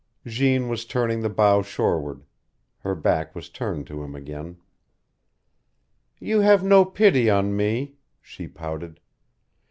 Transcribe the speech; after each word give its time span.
Jeanne 0.25 0.67
was 0.67 0.83
turning 0.83 1.21
the 1.21 1.29
bow 1.29 1.61
shoreward. 1.61 2.23
Her 2.79 2.95
back 2.95 3.35
was 3.35 3.49
turned 3.49 3.85
to 3.85 4.01
him 4.01 4.15
again. 4.15 4.57
"You 6.17 6.39
have 6.39 6.63
no 6.63 6.85
pity 6.85 7.29
on 7.29 7.55
me," 7.55 7.97
she 8.19 8.47
pouted. 8.47 8.99